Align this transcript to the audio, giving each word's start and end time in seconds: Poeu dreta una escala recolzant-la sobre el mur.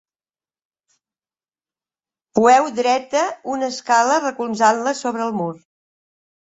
Poeu 2.39 2.71
dreta 2.81 3.23
una 3.55 3.73
escala 3.77 4.19
recolzant-la 4.27 4.99
sobre 5.05 5.27
el 5.31 5.41
mur. 5.41 5.55